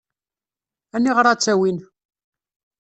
Aniɣer 0.95 1.25
ad 1.27 1.39
tt-awin? 1.39 1.77